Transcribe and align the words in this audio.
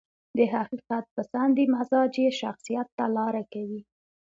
د 0.37 0.39
حقيقت 0.53 1.05
پسندي 1.17 1.65
مزاج 1.75 2.13
يې 2.23 2.29
شخصيت 2.41 2.87
ته 2.97 3.05
لاره 3.15 3.43
کوي. 3.53 3.81